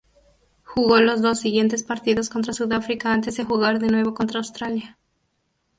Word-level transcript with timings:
Jugó 0.63 0.99
los 0.99 1.21
dos 1.21 1.39
siguientes 1.41 1.83
partidos 1.83 2.29
contra 2.31 2.53
Sudáfrica 2.53 3.13
antes 3.13 3.37
de 3.37 3.43
jugar 3.43 3.77
de 3.77 3.89
nuevo 3.91 4.15
contra 4.15 4.39
Australia. 4.39 4.97